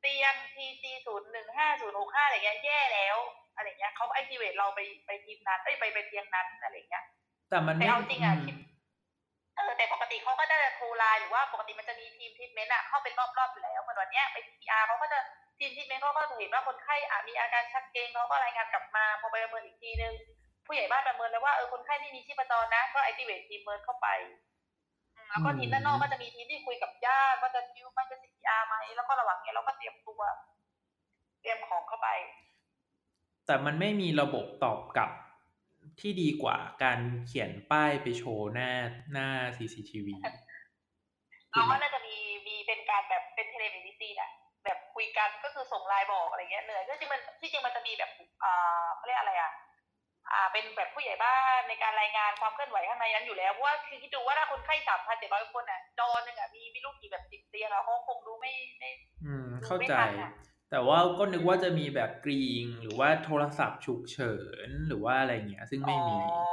[0.00, 3.16] เตียง TC ศูนย์หนึ่งห้าศูนย์หกห้าอะไรเงี้ยแย่แล้ว
[3.56, 7.04] อะไรเงี้ยเขาไอทีเวทเราไปไปทีมนั้นเอ้ยไปไปเตียงนั้นอะไรเงี้ย
[7.50, 8.56] แต่มันแต่ไม่เอาจริงอะมคิด
[9.58, 15.18] เออแต่ปกติเขาก็จะโทรไลน์หรือว่าปกติมันจะมีทีมทรีทเมนต์อะเข้าเป็นรอบๆอยู่แล้วเหมือนวันเนี้ยไป CPR เขาก็จะ
[15.58, 20.14] ทีมทรีทเมนต์เขาก็จะเห็นว่าคนไข้อะมีอาการชักเกร็งเขาก็รายงานกลับมาพอไปประเมินอีกทีนึง
[20.66, 24.08] ผู้ใหญ่บ้านประเมินแล้วว่าเออคนไข้ไม่มีชีพจรนะก็ activate ทีม MERT เข้าไป
[25.14, 30.20] อืมแล้วก็ทีมด้านนอกก็จะมีทีมที่คุยกับญาติว่าจะ tube มั้ยจะ CPR ไหมแล้วก็ระหว่างเนี้ยเราก็เตรียมตัว
[31.40, 32.08] เตรียมของเข้าไป
[33.46, 35.10] แต่มันไม่มีระบบตอบกลับ
[36.00, 38.70] ที่ดีกว่าการเขียนป้ายไปโชว์หน้า
[39.12, 40.08] หน้า CCTV
[41.52, 44.30] เราว่าน่าจะมีมีเป็นการแบบเป็น telemedicine นะ
[44.64, 48.10] แบบคุยกันก็คือส่งไลน์บอกอะไรเงี้ยเหนื่อยก็จริงมันที่จริงมันจะมีแบบ
[48.44, 49.52] อ่าเขาเรียกอะไรอะ
[50.32, 58.90] อ่า เป็นแบบผู้ใหญ่บ้านในการรายงานความเคลื่อนไหวข้างในนั้นอยู่แล้วเพราะว่าคือคิดดูว่าถ้าคนไข้สามพันเจ็ดร้อยคนอะจอหนึ่งอะมีไม่รู้กี่แบบสิบเตียงอะเขาคงดูไม่ไม่
[59.24, 60.30] อืมดูเข้าไม่ใจทันอะ
[60.70, 64.34] แต่ว่าก็นึกว่าจะมีแบบกรีงหรือว่าโทรศัพท์ฉุกเฉิ
[64.66, 66.48] นหรือว่าอะไรเงี้ย ซึ่งไม่มีอ๋อ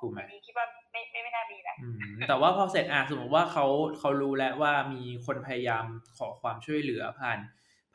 [0.00, 3.66] ถูกไหมอันนี้คิดว่าไม่ไม่ไม่น่ามีนะอืมแต่ว่าพอเสร็จอะสมมติว่าเขา
[3.98, 5.84] เขารู้แล้วว่ามีคนพยายาม
[6.18, 7.38] ขอความช่วยเหลือผ่าน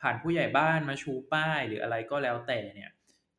[0.00, 2.90] ผ่านผู้ใหญ่บ้านมาชูป้ายหรืออะไรก็แล้วแต่เนี่ย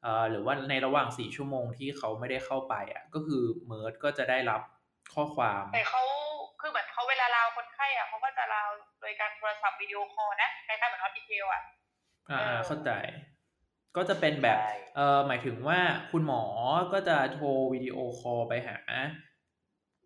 [0.01, 4.62] เอ่อหรือว่าในระหว่างสี่ชั่วโมงที่เขาไม่ได้เข้าไปอะ ก็คือ MERT ก็จะได้รับ
[5.13, 6.03] ข้อความแต่เขา
[6.59, 8.69] คือเหมือนเขาเวลาลาวคนไข้อะเขาก็จะลาว
[9.01, 11.63] โดยการโทรศัพท์ video call นะคล้ายๆเหมือน hospitel อะ
[12.31, 12.92] อ่าเออเข้าใจ
[13.96, 15.79] ก็จะเป็นแบบใช่เออหมายถึงว่า
[16.11, 16.42] คุณหมอ
[16.94, 18.77] ก็จะโทร video call ไปหา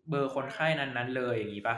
[0.08, 1.76] เบอร์คนไข้นั้นๆ เลยอย่างนี้ปะ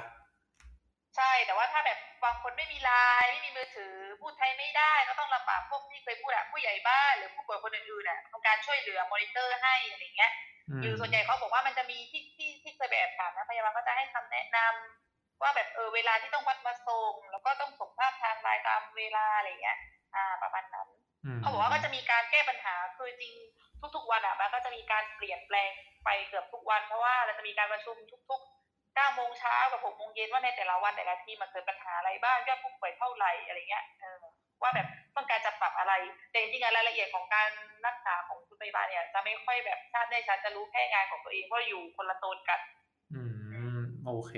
[1.16, 2.90] ใช่แต่ว่าถ้าแบบบางคนไม่มีไล
[3.22, 10.33] น์ไม่มีมือถือพูดไทยไม่ได้ก็ต้องลำบากพวกที่เคยพูดอะผู้ใหญ่บ้านหรือผู้ป่วยคนอื่นๆอะทำการช่วยเหลือมอนิเตอร์ให้อะไรเงี้ย
[10.70, 19.78] มหรือส่วนใหญ่เขาบอกว่ามันจะมีที่ที่ที่เคยไปแอบถามนะพยาบาลก็จะให้คำแนะนำว่าแบบเออเวลาที่ต้องวัดมาส่ง แล้วก็ต้องส่งภาพทางไลน์ตามเวลาอะไรเงี้ย
[20.14, 20.88] อ่าประมาณนั้น
[21.38, 23.35] มเขาบอกว่าก็จะมีการแก้ปัญหาคือจริง
[23.96, 25.70] ทุกๆวันอะมันก็จะมีการเปลี่ยนแปลง
[26.05, 27.96] ไปเกือบทุกวัน เพราะว่าเราจะมีการประชุม
[28.31, 34.16] ทุกๆ9โมงเช้ากับ6โมงเย็นว่าในแต่ละวันแต่ละทีมมันเกิดปัญหาอะไรบ้างยอดผู้ป่วยเท่าไหร่อะไรเงี้ยเออ
[34.62, 35.92] ว่าแบบต้องการจะปรับอะไร
[36.31, 37.50] แต่จริงๆอะรายละเอียดของการ
[37.87, 42.61] รักษาของคุณพยาบาลเนี่ย จะไม่ค่อยแบบทราบได้ชัดจะรู้แค่งานของตัวเองเพราะอยู่คนละโซนกัน
[43.12, 43.20] อื
[43.77, 44.33] มโอเค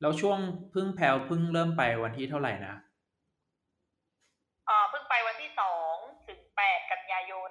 [0.00, 0.38] แล้วช่วง
[0.70, 5.94] เพึ่งแพลวเพึ่งเริ่มไปวันที่เท่าไหร่นะเอ่อเพิ่งไปวันที่สอง
[6.28, 7.50] ถึงแปดกันยายน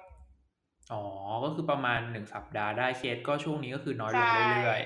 [0.92, 1.02] อ๋อ
[1.44, 4.82] ก็คือประมาณหนึ่งสัปดาห์ได้เคสก็ช่วงนี้ก็คือน้อยลงใช่เรื่อย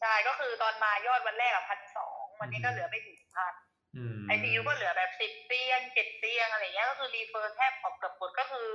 [0.00, 8.68] ใช่ ก็คือตอนมายอดวันแรกอะพันสองวันนี้ก็เหลือไม่ถึงพันๆอืมไอซียูก็เหลือแบบสิบเตียงเจ็ดเตียงอะไรเงี้ยก็คือ refer แทบออกเกือบหมดก็คือ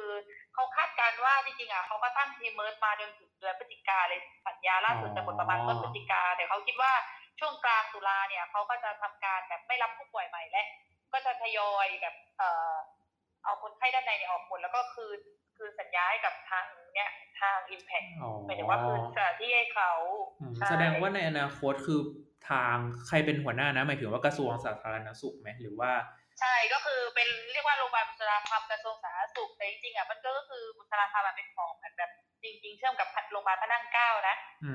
[0.54, 6.92] เขาคาดการณ์ว่าจริงๆอะเขาก็ตั้งทีม MERT มาจนถึงเดือนพฤศจิกาเลยสัญญาล่าสุดจะหมดประมาณต้นพฤศจิกาแต่เขาคิดว่า
[7.40, 10.66] ช่วงกลางตุลาเนี่ยเขาก็จะทำการแบบไม่รับผู้ป่วยใหม่และ
[11.14, 12.74] ก็จะทยอยแบบเอ่อ
[13.44, 15.20] เอาคนไข้ด้านในเนี่ยออกหมดแล้วก็คืน
[15.58, 19.92] คืนสัญญาให้กับทางเนี่ยทางอิมแพคอ๋อหมายถึงว่าคืนสถานที่ให้เขา
[20.40, 22.00] อืมใช่แสดงว่าในอนาคตคือ
[22.50, 22.76] ทาง
[23.08, 25.92] ใครเป็นหัวหน้านะหมายถึงว่ากระทรวงสาธารณสุขไหมหรือว่า
[26.40, 32.12] ใช่ก็คือเป็นเรียกว่าโรงพยาบาลบุษราคำกระทรวงสาธารณสุขแต่จริงๆอะมันก็คือบุษราคำมันเป็นของเหมือนแบบ
[32.44, 34.74] จริง ๆ เชื่อมกับโรงพยาบาลพระนั่งเกล้านะอื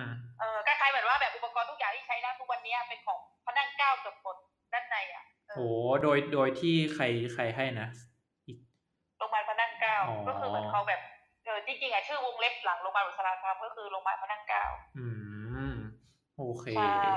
[0.00, 0.02] ม
[0.40, 4.36] เออคล้ายๆเหมือนว่าแบบอุปกรณ์ทุกอย่างที่ใช้นะทุกวันนี้เป็นของพระนั่งเกล้าเกือบหมด
[4.72, 5.60] ด้านในอะเออ โห
[6.02, 7.88] โดยโดยที่ใครใครให้นะ
[8.46, 8.58] อีก
[9.18, 11.00] โรงพยาบาลพระนั่งเกล้าอ๋อก็คือเหมือนเขาแบบ
[11.44, 14.64] เออจริงๆอะชื่อวงเล็บหลังโรงพยาบาลบุษราคำก็คือโรงพยาบาลพระนั่งเกล้า
[14.98, 15.06] อื
[15.72, 15.74] ม
[16.38, 17.12] โอเคใช่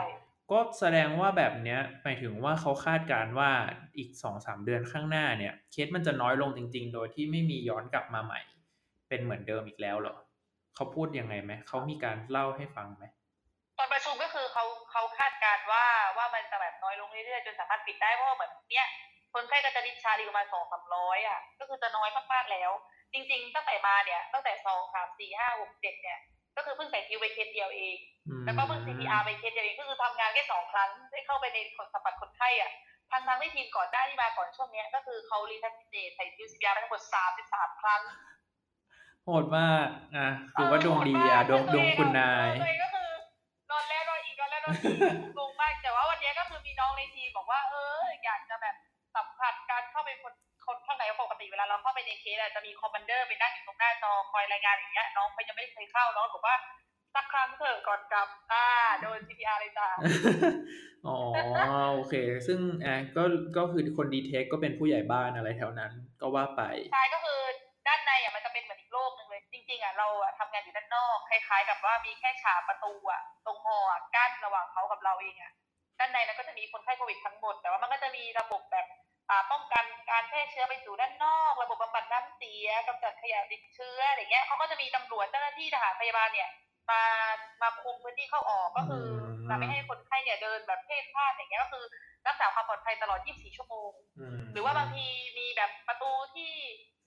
[0.51, 3.51] ก็แสดงว่าแบบเนี้ยหมายถึงว่าเขาคาดการณ์ว่า
[3.97, 8.39] อีกสองสามเดือนข้างหน้าเนี่ย เคสมันจะน้อยลงจริง ๆ โดยที่ไม่มีย้อนกลับมาใหม่
[9.09, 10.15] เป็นเหมือนเดิมอีกแล้วเหรอ
[10.75, 13.03] เขาพูดยังไงไหมเขามีการเล่าให้ฟังไหม
[13.77, 14.14] ตอนประชุม
[17.01, 18.87] ลงเรื่อยๆจนสามารถปิดได้เพราะว่าเหมือนเนี้ย
[19.33, 22.71] คนไข้ก็จะดิชาร์จอีกประมาณสองสามร้อยอะก็คือจะน้อยมากๆแล้ว
[23.13, 26.19] จริง ๆ ตั้งแต่มาเนี่ยตั้งแต่สองสามสี่ห้าหกเจ็ดเนี่ย
[26.55, 27.95] ก็คือเพิ่งใส่คิวไปเคสเดียวเอง
[28.27, 31.57] อืมแล้วก็เพิ่ง CPR ไปเคสเดียวเองก็คือทำงานแค่สองครั้งได้เข้าไปใน
[31.93, 32.71] สัมผัสคนไข้อะ
[33.11, 38.01] ทางทางที่ทีมก่อนหน้าที่มาก่อนช่วงเนี้ยก็คือเขารีทัชเจใส่คิว CPR ไปทั้งหมดสามสิบสามครั้ง
[39.23, 43.09] โหดมากอะคือว่าดวงดีอะดวงดวงคุณนายตัวเองก็คือ
[43.71, 44.31] นอนแล้วนอนอี
[44.65, 48.75] กนอนแล้วนอนอีกงงมากแต่ว่าวันนี้ก็คือมีน้องในทีมบอกว่าเอออยากจะแบบ
[49.15, 50.33] สัมผัสการเข้าไปคน
[50.65, 56.55] คนข้างในปกติเวลาเราเข้าไปในเคสจะมี commander ไปนั่งอยู่ตรงหน้าจอคอยรายงานอย่างเงี้ยน้องไปยังไม่เคยเข้าน้องบอกว่า
[57.15, 58.65] สักครั้งเถอะก่อนกลับอ่า
[59.01, 59.87] โดน CPR เลยจ้า
[61.07, 61.17] อ๋อ
[61.93, 62.15] โอเค
[62.47, 63.23] ซึ่งอะก็
[63.57, 66.61] ก็คือคน detect ก็เป็นผู้ใหญ่บ้านอะไรแถวนั้นก็ว่าไป
[66.93, 67.39] ใช่ก็คือ
[67.87, 68.74] ด้านในอะมันจะเป็นเหมือน
[69.67, 73.77] จริงๆอะเราอะทำงานอยู่ด้านนอกคล้ายๆ กับว่ามีแค่ฉากประตูอะตรงหอ
[74.15, 75.51] กั้นระหว่างเขากับเราเองอะ
[75.99, 78.85] ด้านในนั้นก็จะมีคนไข้โควิดทั้งหมด แต่ว่ามันก็จะมีระบบแบบ
[79.51, 86.49] ป้องกันการแพร่เชื้อไปสู่ด้านนอก ระบบบำบัดน้ำเสียกำจัดขยะติดเชื้ออะไรเงี้ยเขาก็จะมีตำรวจเจ้าหน้าที่ทหารพยาบาลเนี่ย
[86.91, 87.03] มา
[87.61, 89.05] มาคุมพื้นที่เข้าออกก็คือ
[89.49, 91.85] จะไม่ให้คนไข้เนี่ยเดินแบบเพ่นพ่านอย่างเงี้ยก็คือ
[92.27, 93.91] รักษาความปลอดภัยตลอด 24 ชั่วโมง
[94.53, 96.53] หรือว่าบางทีมีแบบประตูที่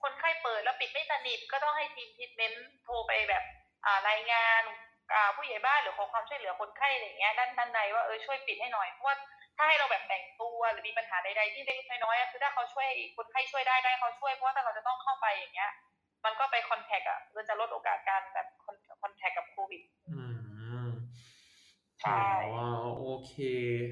[0.02, 3.42] คนไข้เปิดแล้วปิดไม่สนิทก็ต้องให้ทีมทิทเมนต์โทรไปแบบ
[4.08, 4.62] รายงาน
[5.36, 9.16] ผู้ใหญ่บ้านหรือขอความช่วยเหลือคนไข้อะไรเงี้ยด้านด้านในว่าเออช่วยปิดให้หน่อยเพราะว่า
[9.56, 15.70] ถ้าให้เราแบบแต่งตัวหรือมีปัญหาใดๆที่เล็กน้อยๆคือถ้าเขาช่วยคนไข้ช่วยได้ได้เขาช่วยเพราะว่าถ้าเราจะต้องเข้าไปอย่างเงี้ย
[16.24, 18.46] มันก็ไปคอนแทคอะมันจะลดโอกาสการแบบ
[19.02, 20.20] คอนแทคกับโควิด อื
[20.86, 20.88] ม
[22.08, 22.68] อ๋อ
[22.98, 23.34] โอเค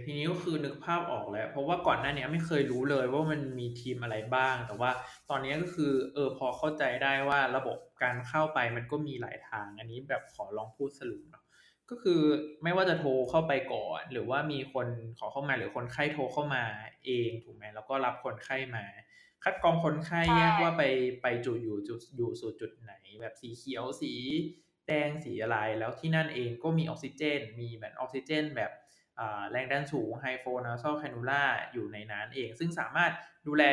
[0.02, 4.90] ทีนี้ก็คือนึกภาพออกแล้ว เพราะว่าก่อนหน้านี้ไม่เคยรู้เลยว่ามันมีทีมอะไรบ้าง แต่ว่า
[5.30, 11.44] ตอนนี้ก็คือ เออ พอเข้าใจได้ว่าระบบการเข้าไปมันก็มีหลายทาง อันนี้แบบขอลองพูดสรุปเนาะ
[11.90, 12.20] ก็คือ
[12.62, 14.86] ไม่ว่าจะโทรเข้าไปก่อน หรือว่ามีคน
[15.18, 16.62] ขอเข้ามาหรือคนไข้โทรเข้ามา
[17.06, 18.84] เองถูกไหมแล้วก็รับคนไข้มา
[19.44, 20.82] คัดกรองคนไข้แยกว่าไป
[21.22, 24.12] ไปจุดอยู่จุดอยู่สู่จุดไหน แบบสีเขียวสี
[24.88, 28.70] แดงสีอะไรแล้วที่นั่นเองก็มีออกซิเจน มีแบบออกซิเจน แบบ
[29.50, 33.12] แรงดันสูงไฮโฟนาซอลแคนูล่าอยู่ในนั้นเอง ซึ่งสามารถ
[33.46, 33.64] ดูแล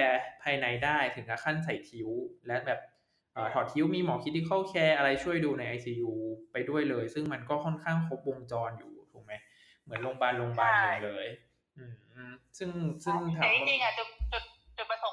[0.44, 2.10] ภายในได้ถึงกับขั้นใส่ทิว
[2.48, 2.80] และแบบ
[3.54, 6.12] ถอดทิ้วมีหมอคิดที่เข้าแคร์อะไรช่วยดูใน ICU
[6.52, 9.34] ไปด้วยเลย ซึ่งมันก็ค่อนข้างครบวงจรอยู่ถูกไหม
[9.84, 11.28] เหมือนโรงพยาบาลโรงพยาบาลเลย
[11.78, 11.84] อื
[12.32, 12.70] มซึ่ง
[13.04, 14.44] ซึ่งถามจริงๆอะจุดจุด
[14.78, 15.13] จุดประสง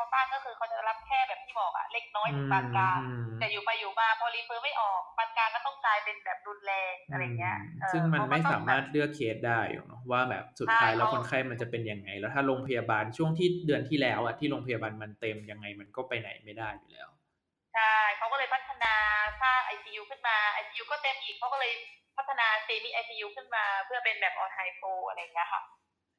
[0.00, 3.00] เขาตั้งก็คือเขาจะรับแค่แบบที่บอกอะเล็กน้อยถึงปานกลาง
[3.38, 7.58] แต่อยู่ไปอยู่มาพอ refer ไม่ออกปานกลางก็ต้องกลายเป็นแบบรุนแรงอะไรเงี้ย
[7.92, 17.08] ซึ่งมันไม่สามารถเลือกเคสได้เนาะว่าแบบสุดท้ายแล้วคนไข้มันจะเป็นยังไง แล้วถ้าโรงพยาบาลช่วงที่เดือนที่แล้วอะที่โรงพยาบาลมันเต็มยังไงมันก็ไปไหนไม่ได้อยู่แล้ว
[17.74, 18.94] ใช่เขาก็เลยพัฒนา
[19.42, 21.72] สร้าง ICU ขึ้นมา ICU ก็เต็มอีกเขาก็เลย
[22.16, 25.62] พัฒนาเซมิ ICU ขึ้นมา เพื่อเป็นแบบ on high flowอะไรอย่างเงี้ยค่ะ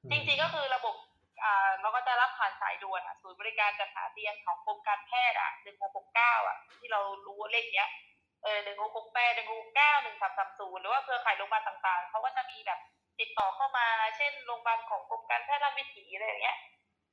[0.10, 1.11] จริงๆก็คือระบบอ่า
[1.82, 7.90] เราก็จะรับผ่านสายด่วนอะศูนย์บริการจัดหาเตียงของกรมการแพทย์อะหนึ่งหกหกเก้าอะ ที่เรารู้เลขเนี้ย
[8.44, 12.80] เออหนึ่งหกหกแปดหนึ่งหกเก้าหนึ่งสามสามศูนย์หรือว่าเครือข่ายโรงพยาบาลต่างๆเขาก็จะมีแบบ
[13.20, 16.58] ติดต่อเข้ามา เช่นโรงพยาบาลของกรมการแพทย์ราชวิถีอะไรอย่างเงี้ย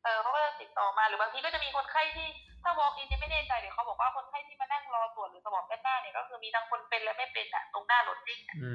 [0.04, 2.28] เออเขาก็จะติดต่อมาหรือบางทีก็จะมีคนไข้ที่
[2.62, 8.72] ถ้า walk in เนี่ยไม่แน่ใจเดี๋ยวเขาบอกว่าคนไข้ที่มานั่งรอตรวจหรือสมองด้านหน้าเนี่ยก็คือมีทั้งคนเป็นและไม่เป็นอะตรงหน้าโหลดดิ้งอื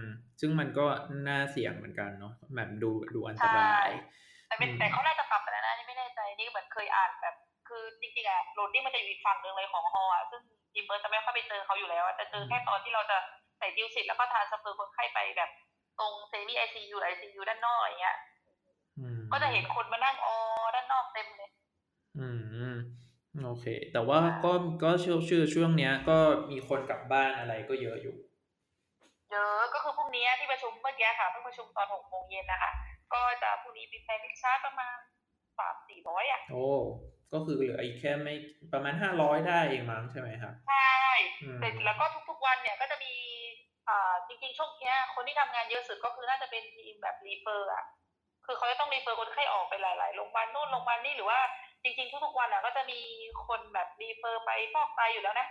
[0.00, 0.02] ม
[0.40, 0.86] ซึ่งมันก็
[1.28, 3.92] น่าเสี่ยงเหมือนกันเนาะแบบดูดูอันตรายแต่
[4.58, 7.34] เป็นแต่เขาน่าจะปรับไปแล้วนะนี่ไม่แน่ใจนี่เหมือนเคยอ่านแบบ
[7.68, 10.40] คือจริงๆอะ loading มันจะอยู่อีกฝั่งหนึ่งเลยของฮออะซึ่ง
[10.72, 13.18] ทีม MERT จะไม่ค่อยไปเจอเขาอยู่แล้วจะเจอแค่ตอนที่เราจะ
[13.58, 15.50] ใส่ tube เสร็จแล้วก็ transfer คนไข้ไปแบบ
[15.98, 18.16] ตรง semi ICU ICU ด้านนอกอย่างเงี้ย
[19.32, 20.36] ก็จะเห็นคนมานั่งออ
[20.74, 21.50] ด้านนอกเต็มเลย
[22.18, 22.28] อื
[22.72, 22.74] ม
[23.44, 26.18] โอเค แต่ว่าก็ก็ชื่อชื่อช่วงเนี้ย ก็
[26.50, 28.14] มีคนกลับบ้านอะไรก็เยอะอยู่
[29.30, 32.72] เยอะก็คือพรุ่งนี้ที่ประชุมเมื่อกี้ค่ะเพิ่งประชุมตอนหกโมงเย็นนะคะ
[33.14, 34.96] ก็จะพรุ่งนี้มี plan discharge ประมาณ
[35.58, 36.66] สามสี่ร้อยอะ โอ้
[37.32, 38.34] ก็คือเหลืออีกแค่ไม่
[38.72, 40.98] ประมาณห้าร้อยได้เองมั้งใช่ไหมครับ ใช่
[41.60, 43.14] แต่แล้วก็ทุกๆวันเนี่ยก็จะมี
[43.88, 47.84] อ่าจริงๆช่วงนี้คนที่ทำงานเยอะสุดก็คือน่าจะเป็นทีมแบบ refer อะ
[48.46, 51.40] คือเขาจะต้อง refer คนไข้ออกไปหลายๆโรงพยาบาลโน่นโรงพยาบาลนี่หรือว่า
[51.82, 53.00] จริงๆทุกๆวันอะก็จะมี
[53.46, 55.48] คนแบบ refer ไปฟอกไตอยู่แล้วนะ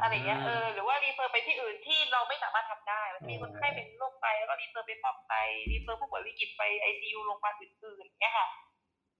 [0.00, 5.34] อะไรเงี้ยเออหรือว่า refer ไปที่อื่นที่เราไม่สามารถทำได้มันมีคนไข้เป็นโรคไตแล้วก็ refer ไปฟอกไต
[5.70, 8.46] refer ผู้ป่วยวิกฤตไปไอซียูโรงพยาบาลอื่นๆเงี้ยค่ะ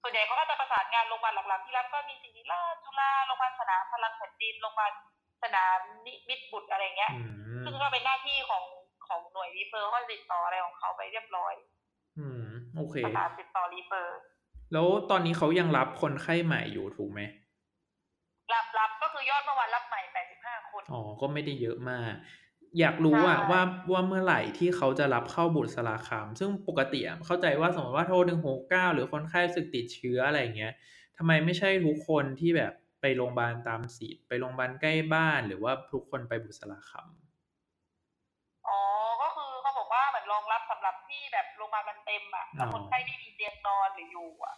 [0.01, 4.91] ส่วนใหญ่เขาก็จะประสานงานโรงพยาบาลหลักๆที่รับก็มีศิริราชจุฬาโรงพยาบาลสนามพลังแผ่นดินโรงพยาบาล
[5.43, 7.11] สนามนิมิบุตรอะไรเงี้ย
[7.63, 8.63] ซึ่งก็เป็นหน้าที่ของ
[9.07, 11.53] ของหน่วย refer เขาติดต่ออะไรของเขาไปเรียบร้อย
[12.19, 14.17] อืมโอเคประสานติดต่อรีเฟอร์
[14.73, 17.21] แล้วตอนนี้เขายังรับคนไข้ใหม่อยู่ถูกไหม
[18.53, 20.36] รับรับก็คือยอดเมื่อวานรับใหม่แปดสิบห้า
[20.77, 22.13] คนอ๋อก็ไม่ได้เยอะมาก
[22.79, 23.61] อยากรู้อะว่า
[23.91, 30.73] ว่าเมื่อไหร่ที่เขาจะรับเข้าบุตรสลาคาม ซึ่งปกติเข้าใจว่าสมมติว่าโทรหนึ่งหกเก้าหรือคนไข้สึกติดเชื้ออะไรเงี้ย
[31.17, 37.09] ทำไมไม่ใช่ทุกคนที่แบบไปโรงพยาบาลตามสิทธิ์ไปโรงพยาบาลใกล้บ้าน หรือว่าทุกคนไปบุตรสลาคาม
[40.31, 44.55] รองรับสำหรับที่แบบโรงพยาบาลมันเต็มอะแล้วคนไข้ไม่มีเตียงนอนหรืออยู่อะ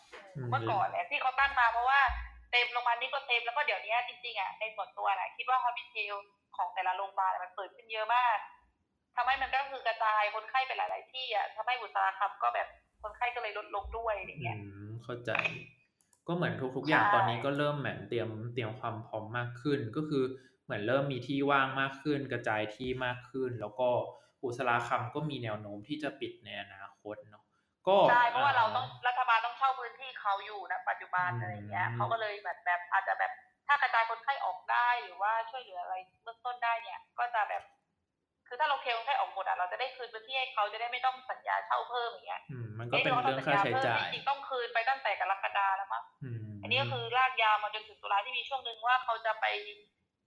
[0.49, 1.99] เมื่อก่อนแหละที่เขาตั้งมาเพราะว่า
[2.51, 6.15] เต็มโรงพยาบาลนี้ก็เต็มแล้วก็เดี๋ยวนี้จริงๆอะในส่วนตัวนะคิดว่าฮอสพิทอล
[6.57, 8.37] ของแต่ละโรงพยาบาลมันเปิดขึ้นเยอะมาก
[9.15, 12.67] ทำให้มันก็คือกระจายคนไข้ไปหลาย ๆ ที่อะทำให้บุษราคำก็แบบ
[13.03, 15.31] คนไข้ก็เลยลดลงด้วยอย่างเงี้ยอืมเข้าใจ
[16.27, 20.23] ก็เหมือนทุก ๆ อย่างใช่ตอนนี้ก็เริ่มเหมือนเตรียมเตรียมความพร้อมมากขึ้น ก็คือ
[20.65, 23.89] เหมือนเริ่มมีที่ว่างมากขึ้น กระจายที่มากขึ้น แล้วก็
[24.43, 27.38] อุษราคำก็มีแนวโน้มที่จะปิดในอนาคตเนาะ
[27.87, 33.31] ก็ใช่เพราะว่าเราต้องรัฐบาลต้องเช่าพื้นที่เขาอยู่นะปัจจุบันอืมอะไรอย่างเงี้ยเขาก็เลยแบบแบบอาจจะแบบ
[33.67, 37.63] ถ้ากระจายคนไข้ออกได้หรือว่าช่วยเหลืออะไรเบื้องต้นได้เนี่ย ก็จะแบบ
[38.47, 49.45] คือถ้าเราเคลคนไข้ออกหมดอะเราจะได้คืนพื้นที่ให้เขาจะได้ไม่ต้องสัญญาเช่าเพิ่มอย่างเงี้ยอืมมันก็เป็นเรื่องค่าใช้จ่ายจริงๆต้องคืนไปตั้งแต่กรกฎาแล้วมั้งอืมอันนี้ก็คือลากยาวมาจนถึงตุลาที่มีช่วงหนึ่งว่าเขาจะไป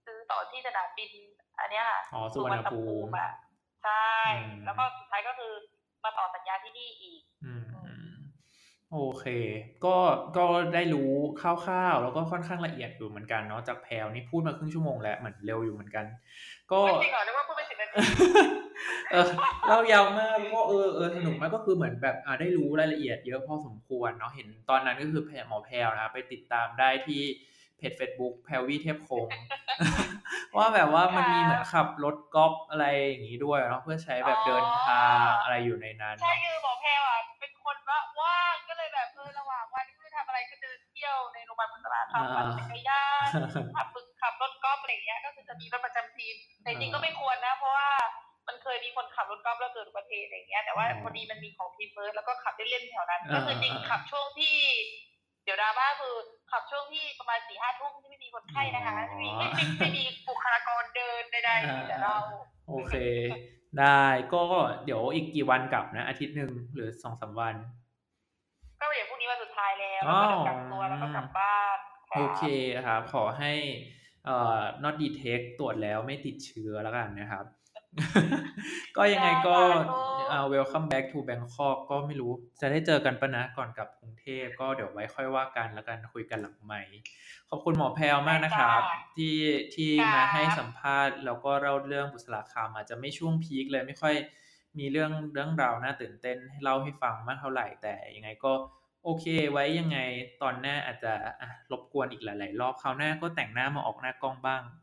[0.05, 1.11] ซื้อต่อที่สนามบิน
[1.59, 3.31] อันเนี้ยค่ะอ๋อสุวรรณภูมิอะ
[3.83, 5.53] ใช่อืมแล้วก็สุดท้ายก็คือ
[6.03, 8.13] มาต่อสัญญาที่นี่อีกอืมอืม
[8.91, 9.25] โอเค
[9.85, 9.95] ก็
[10.37, 11.11] ก็ได้รู้
[11.41, 16.05] คร่าวๆแล้วก็ค่อนข้างละเอียดอยู่เหมือนกันเนาะจากแพลวนี่พูดมาครึ่งชั่วโมงแล้วเหมือนเร็วอยู่เหมือนกัน
[16.71, 17.97] ก็ไม่จริงเหรอนึกว่าพูดไปสิบนาที
[19.11, 19.27] เออ
[19.67, 27.21] เล่ายาวมากแล้วก็เออเออสนุกมากก็คือเหมือนแบบอ่าได้รู้รายละเอียดเยอะพอสมควรเนาะเห็นตอนนั้นก็คือแพรหมอแพรวนะไปติดตามได้ที่
[27.52, 27.52] เพ
[27.91, 29.27] จ Facebook แพรวี่เทพคง
[30.57, 43.29] ว่าแบบว่ามันมีเหมือนขับรถกอล์ฟอะไรอย่างนี้ด้วยเนาะเพื่อใช้แบบเดินทางอะไรอยู่ในนั้นใช่เนาะคือหมอแพรวอะเป็นคนว่าว่างก็เลยแบบเออระหว่างวันที่ไม่ทำอะไรก็เดินเที่ยวในโรงพยาบาลบุษราคำปั่นจักรยาน
[43.75, 47.89] ขับฝึกขับรถกอล์ฟอะไรอย่างเงี้ยก็คือจะมีรถประจำทีมแต่จริงๆก็ไม่ควรนะ เพราะว่า
[48.47, 54.55] มันเคยมีคนขับรถกอล์ฟแล้วเกิดอุบัติเหตุอะไรอย่างเงี้ยแต่ว่าพอดีมันมีของทีมเฟิร์สแล้วก็ขับเล่นๆแถวนั้นก็คือจริงๆขับช่วงที่
[55.02, 56.15] เดี๋ยวดราม่าคือ
[56.51, 62.15] ขับช่วงที่ประมาณสี่ห้าทุ่มที่ไม่มีคนไข้นะคะไม่มีไม่ไม่ไม่มีบุคลากรเดินใดๆมีแต่เรา
[62.67, 62.95] โอเค
[63.79, 64.43] ได้ก็
[64.85, 67.55] เดี๋ยวอีกกี่วันกลับนะ อาทิตย์หนึ่งหรือสองสามวัน
[68.79, 71.77] ก็อย่างพรุ่งนี้วันสุดท้ายแล้วอ๋แล้วอก็เดี๋ยวกักตัวแล้วก็กลับบ้าน
[72.11, 72.43] รับโอเค
[72.87, 73.53] ครับขอให้
[74.25, 77.45] เอ่อ not detect ตรวจแล้วไม่ติดเชื้อแล้วกันนะครับ
[78.97, 79.55] ก็ยังไงก็
[80.29, 86.81] เอ่อ welcome back to Bangkok ก็ไม่รู้ จะได้เจอกันปะนะก่อนกลับกรุงเทพก็เดี๋ยวไว้ค่อยว่ากันแล้วกันคุยกันหลังใหม่
[87.49, 88.81] ขอบคุณหมอแพลวมากนะครับ
[89.15, 89.37] ที่
[89.75, 94.15] ที่มาให้สัมภาษณ์ แล้วก็เล่าเรื่องบุษราคามอาจจะไม่ช่วงพีคเลยไม่ค่อย
[94.79, 98.53] มีเรื่องเรื่องราวน่าตื่นเต้นให้เล่าให้ฟังมากเท่าไหร่แต่ยังไงก็
[99.03, 99.99] โอเค ไว้ยังไง
[100.41, 104.82] ตอนหน้าอาจจะอะรบกวนอีกหลาย ๆ รอบคราวหน้าก็แต่งหน้ามาออกหน้ากล้องบ้างได้ค่ะ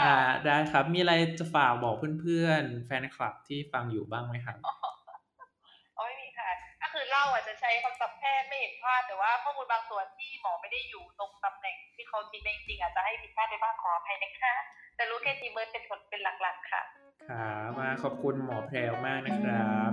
[0.00, 6.50] อ่าได้ครับ มีอะไรจะฝากบอกเพื่อนๆ แฟนคลับที่ฟังอยู่บ้างไหมครับอ๋อไม่มีค่ะ
[6.82, 14.54] ก็คือเล่าอาจจะใช้คำศัพท์แพทย์ไม่เห็นภาพแต่ว่าข้อมูลบางส่วนที่หมอไม่ได้อยู่ตรงตำแหน่งที่เขาคิดจริงๆอาจจะให้ผิดพลาดไปบ้างขออภัยนะคะ
[14.96, 16.82] แต่รู้แค่ทีมเบิร์ดเป็นผลเป็นหลักๆค่ะ
[17.28, 19.90] ครับมาขอบคุณหมอแพรวมากนะครับ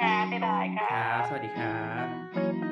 [0.00, 2.67] ค่ะบ๊ายบายค่ะครับสวัสดีครับ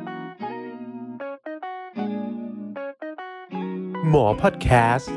[4.11, 5.12] หมอพอดแคสต์